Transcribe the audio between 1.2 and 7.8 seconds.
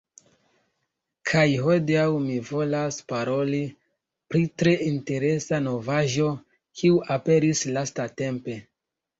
Kaj hodiaŭ, mi volas paroli pri tre interesa novaĵo kiu aperis